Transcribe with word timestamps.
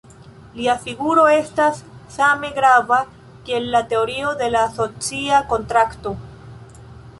Lia 0.59 0.73
figuro 0.85 1.25
estas 1.33 1.81
same 2.15 2.49
grava 2.55 2.99
kiel 3.49 3.69
la 3.77 3.83
teorio 3.93 4.33
de 4.43 4.51
la 4.57 4.67
socia 4.81 5.45
kontrakto. 5.55 6.19